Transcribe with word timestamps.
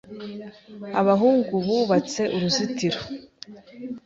Abahungu 1.01 1.55
bubatse 1.65 2.21
uruzitiro. 2.35 2.99